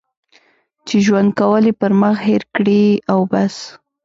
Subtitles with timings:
[0.87, 3.55] چې ژوند کول یې پر مخ هېر کړي او بس.